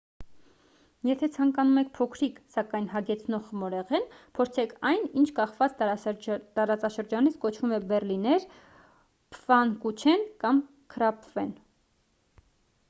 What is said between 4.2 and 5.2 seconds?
փորձեք այն